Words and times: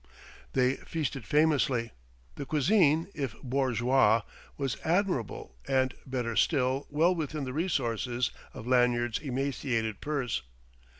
They 0.53 0.77
feasted 0.77 1.25
famously: 1.27 1.91
the 2.33 2.47
cuisine, 2.47 3.09
if 3.13 3.39
bourgeois, 3.43 4.23
was 4.57 4.77
admirable 4.83 5.55
and, 5.67 5.93
better 6.07 6.35
still, 6.35 6.87
well 6.89 7.13
within 7.13 7.43
the 7.43 7.53
resources 7.53 8.31
of 8.51 8.65
Lanyard's 8.65 9.19
emaciated 9.19 10.01
purse. 10.01 10.41